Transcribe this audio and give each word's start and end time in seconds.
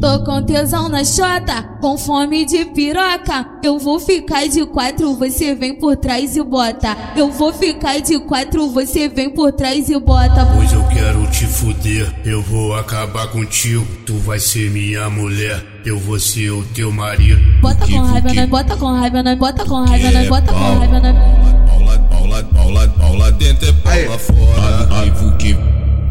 Tô 0.00 0.22
com 0.24 0.42
tesão 0.42 0.90
na 0.90 1.02
chota, 1.04 1.62
com 1.80 1.96
fome 1.96 2.44
de 2.44 2.66
piroca. 2.66 3.46
Eu 3.62 3.78
vou 3.78 3.98
ficar 3.98 4.46
de 4.46 4.66
quatro, 4.66 5.14
você 5.16 5.54
vem 5.54 5.74
por 5.74 5.96
trás 5.96 6.36
e 6.36 6.42
bota. 6.42 6.94
Eu 7.16 7.30
vou 7.30 7.52
ficar 7.52 7.98
de 8.00 8.18
quatro, 8.20 8.68
você 8.70 9.08
vem 9.08 9.30
por 9.30 9.52
trás 9.52 9.88
e 9.88 9.98
bota. 9.98 10.46
Hoje 10.58 10.74
eu 10.74 10.84
quero 10.88 11.26
te 11.30 11.46
fuder, 11.46 12.14
eu 12.24 12.42
vou 12.42 12.74
acabar 12.74 13.28
contigo. 13.28 13.86
Tu 14.04 14.14
vai 14.18 14.38
ser 14.38 14.70
minha 14.70 15.08
mulher, 15.08 15.64
eu 15.84 15.98
vou 15.98 16.20
ser 16.20 16.50
o 16.50 16.62
teu 16.74 16.92
marido. 16.92 17.40
Bota 17.62 17.86
com 17.86 18.00
raiva, 18.00 18.32
né? 18.34 18.46
Bota 18.46 18.76
com 18.76 18.86
raiva, 18.86 19.22
né? 19.22 19.36
Bota 19.36 19.64
com 19.64 19.84
raiva, 19.84 20.10
né? 20.10 20.28
Bota 20.28 20.52
com 20.52 20.78
raiva, 20.78 21.00
né? 21.00 21.66
Paula, 21.66 21.98
Paula, 22.10 22.44
Paula, 22.44 22.88
Paula 22.88 23.32
dentro 23.32 23.68
é 23.68 23.72
Paula 23.72 24.18
fora. 24.18 24.88
Ai, 24.90 25.10
Vuki. 25.10 25.56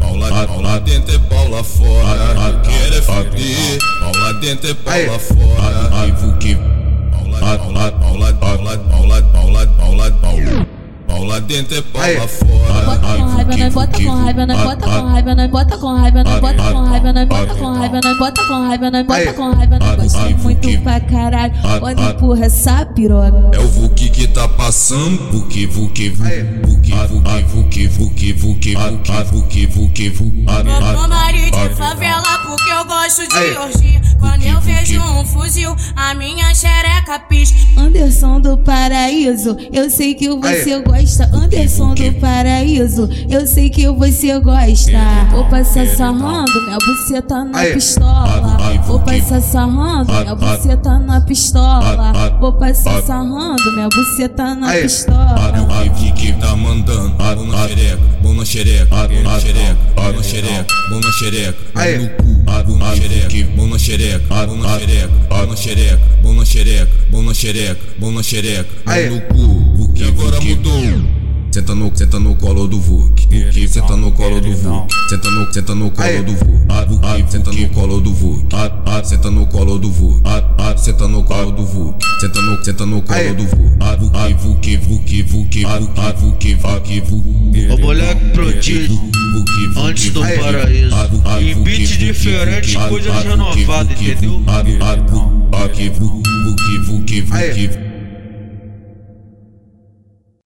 Paula, 0.00 0.46
Paula 0.46 0.80
dentro 0.80 1.14
é 1.14 1.18
lá 1.56 1.64
fora. 1.64 2.60
Quero 2.62 2.94
é 2.94 3.02
fuder, 3.02 3.78
pau 4.00 4.12
lá 4.14 4.32
dentro 4.32 4.70
é 4.70 4.74
pau 4.74 5.06
lá 5.06 5.18
fora. 5.18 6.06
Vivo 6.06 6.36
que. 6.36 6.54
Pau 6.54 7.28
lá, 7.28 7.58
pau 7.58 7.72
lá, 7.72 7.92
pau 7.92 8.16
lá, 8.16 8.32
pau 8.34 8.62
lá, 8.62 8.76
pau 8.78 9.06
lá, 9.06 9.22
pau 9.22 9.50
lá, 9.50 9.66
pau 9.66 9.94
lá, 9.94 10.10
pau 10.10 10.36
lá. 10.36 10.66
Pau 11.06 11.24
lá 11.24 11.38
dentro 11.40 11.78
é 11.78 11.82
pau 11.82 12.02
lá 12.02 12.28
fora. 12.28 13.25
Bota 13.70 14.02
com 14.02 14.10
raiva, 14.10 14.46
né? 14.46 14.56
Bota 14.56 14.86
com 14.86 15.06
raiva, 15.06 15.34
né? 15.34 15.48
Bota 15.48 15.78
com 15.78 15.94
raiva, 15.96 16.24
né? 16.24 16.40
Bota 16.40 16.68
com 16.68 16.84
raiva, 16.84 17.12
né? 17.12 17.26
Bota 17.26 17.54
com 17.54 17.72
raiva, 17.72 18.00
né? 18.00 18.14
Bota 18.14 18.44
com 18.44 18.44
raiva, 18.44 18.44
né? 18.44 18.44
Bota 18.44 18.44
com 18.44 18.66
raiva, 18.66 18.90
né? 18.90 19.04
Bota 19.04 19.32
com 19.32 19.50
raiva, 19.52 19.78
né? 19.78 19.96
Gostei 19.96 20.34
muito 20.34 20.82
pra 20.82 21.00
caralho. 21.00 21.54
Olha, 21.82 22.00
empurra 22.00 22.44
essa 22.46 22.86
piroca. 22.86 23.50
É 23.52 23.58
o 23.60 23.68
Vuki 23.68 24.08
que 24.10 24.28
tá 24.28 24.48
passando. 24.48 25.30
Vuki, 25.32 25.66
Vuki, 25.66 26.10
Vuki, 26.10 26.42
Vuki, 26.62 26.92
Vuki, 26.92 27.86
Vuki, 27.86 28.32
Vuki, 28.32 28.32
Vuki, 28.32 28.74
Vuki, 28.74 29.66
Vuki, 29.66 30.08
Vuki, 30.10 30.46
Eu 30.46 30.98
sou 30.98 31.08
marido 31.08 31.68
de 31.68 31.74
favela 31.74 32.38
porque 32.46 32.70
eu 32.70 32.84
gosto 32.84 33.28
de 33.28 33.58
orgia. 33.58 34.05
Quando 34.18 34.42
eu 34.42 34.60
vejo 34.60 35.00
um 35.00 35.24
fuzil, 35.24 35.74
a 35.94 36.14
minha 36.14 36.54
xereca 36.54 37.18
pisca. 37.28 37.56
Anderson 37.76 38.40
do 38.40 38.56
Paraíso, 38.58 39.56
eu 39.72 39.90
sei 39.90 40.14
que 40.14 40.28
você 40.28 40.80
gosta. 40.80 41.30
Anderson 41.32 41.94
do 41.94 42.12
Paraíso, 42.20 43.08
eu 43.28 43.46
sei 43.46 43.70
que 43.70 43.88
você 43.88 44.38
gosta. 44.40 44.92
Vou 45.30 45.44
passar 45.46 45.86
sarrando, 45.86 46.62
minha 46.64 46.78
buceta 46.78 47.44
na 47.44 47.64
pistola. 47.74 48.56
Vou 48.86 49.00
passar 49.00 49.40
sarrando, 49.40 50.12
minha 50.12 50.34
buceta 50.34 50.98
na 50.98 51.20
pistola. 51.20 52.12
Vou 52.40 52.52
passar 52.52 53.02
sarrando, 53.02 53.72
minha 53.72 53.88
buceta 53.88 54.54
na 54.54 54.72
pistola. 54.72 55.36
Ai, 55.70 55.88
Vuki 55.90 56.32
tá 56.34 56.56
mandando. 56.56 57.14
Xereca, 57.66 57.98
bom 58.22 58.34
na 58.34 58.44
xereca, 58.44 58.86
bom 58.86 59.22
na 59.22 59.40
xereca, 59.40 59.76
bom 59.96 60.12
na 60.12 60.22
xereca, 60.22 60.66
bom 60.88 61.00
na 61.00 61.12
xereca, 61.12 61.56
bom 61.74 61.98
no 61.98 62.08
cu. 62.16 62.36
Bom 62.66 62.78
na 62.78 62.94
xereca, 62.94 63.46
bom 63.56 63.66
na 63.66 63.78
xereca, 63.78 64.18
bom 64.28 64.56
na 64.56 64.68
xereca, 64.78 65.10
bom 65.28 65.46
na 65.46 65.56
xereca, 65.56 66.00
bom 66.22 66.32
na 66.34 66.44
xereca, 66.44 66.88
bom 67.10 67.22
na 67.22 67.34
xereca, 67.34 67.80
bom 67.98 68.12
na 68.12 68.22
xereca, 68.22 68.68
bom 68.84 69.14
no 69.14 69.20
cu. 69.20 69.76
Vuki 69.76 70.04
agora 70.04 70.40
mudou. 70.40 71.16
Senta 71.50 71.74
no, 71.74 71.90
senta 71.94 72.18
no 72.20 72.36
colo 72.36 72.66
do 72.68 72.78
Vuk. 72.78 73.18
Vuk, 73.30 73.68
senta 73.68 73.96
no 73.96 74.12
colo 74.12 74.40
do 74.40 74.52
Vuk. 74.52 74.92
Senta 75.08 75.30
no, 75.30 75.52
senta 75.52 75.74
no 75.74 75.90
colo 75.90 76.22
do 76.22 76.32
Vuk. 76.34 76.66
Senta 79.04 79.30
no 79.30 79.46
colo 79.46 79.78
do 79.78 79.90
Vuk. 79.90 80.22
Senta 80.76 81.06
no 81.08 81.22
colo 81.24 81.52
do 81.52 81.64
Vuk. 81.64 81.96
Senta 82.20 82.40
no, 82.42 82.64
senta 82.64 82.86
no 82.86 83.02
colo 83.02 83.34
do 83.34 83.44
Vuk. 83.44 83.76
Vuk, 83.98 84.12
Vuk, 84.40 84.66
Vuk, 84.76 85.06
Vuk, 85.22 85.54
Vuk, 85.62 85.94
Vuk, 86.20 86.44
Vuk. 87.08 87.72
O 87.72 87.78
moleque 87.78 88.24
prodígio, 88.32 88.98
antes 89.76 90.10
do 90.10 90.20
paraíso. 90.20 90.94
Em 91.40 91.54
beat 91.62 91.98
diferente, 91.98 92.76
coisa 92.88 93.12
renovada, 93.12 93.92
entendeu? 93.92 94.40
Vuk, 94.40 95.90
Vuk, 95.98 96.22
Vuk, 96.44 96.60
Vuk, 96.86 97.22
Vuk. 97.22 97.95